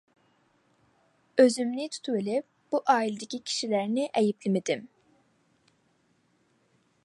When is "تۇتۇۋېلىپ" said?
1.97-2.47